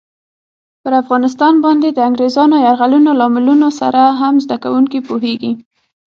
[0.83, 5.51] پر افغانستان باندې د انګریزانو یرغلونو لاملونو سره هم زده کوونکي پوهېږي.